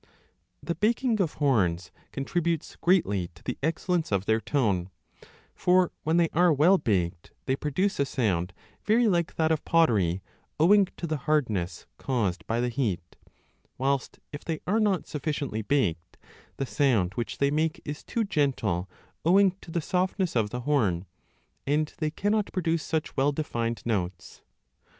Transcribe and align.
The 0.63 0.73
baking 0.73 1.21
of 1.21 1.35
horns 1.35 1.91
contributes 2.11 2.75
greatly 2.81 3.27
to 3.35 3.43
the 3.43 3.59
excellence 3.61 4.07
8oa 4.09 4.09
b 4.09 4.15
of 4.15 4.25
their 4.25 4.41
tone; 4.41 4.89
for, 5.53 5.91
when 6.03 6.17
they 6.17 6.29
are 6.33 6.51
well 6.51 6.79
baked, 6.79 7.29
they 7.45 7.55
produce 7.55 7.99
a 7.99 8.05
sound 8.05 8.51
very 8.83 9.07
like 9.07 9.35
that 9.35 9.51
of 9.51 9.63
pottery, 9.63 10.23
owing 10.59 10.87
to 10.97 11.05
the 11.05 11.17
hardness 11.29 11.85
caused 11.99 12.47
by 12.47 12.59
the 12.59 12.69
heat; 12.69 13.15
whilst, 13.77 14.19
if 14.33 14.43
they 14.43 14.59
are 14.65 14.79
not 14.79 15.05
sufficiently 15.05 15.61
baked, 15.61 16.17
the 16.57 16.65
sound 16.65 17.13
which 17.13 17.37
they 17.37 17.51
make 17.51 17.79
is 17.85 18.03
too 18.03 18.23
gentle 18.23 18.89
owing 19.23 19.51
to 19.61 19.69
the 19.69 19.81
softness 19.81 20.35
of 20.35 20.49
the 20.49 20.61
horn, 20.61 21.05
and 21.67 21.93
they 21.99 22.09
cannot 22.09 22.51
produce 22.51 22.81
such 22.81 23.09
5 23.09 23.17
well 23.17 23.31
defined 23.31 23.83
notes. 23.85 24.41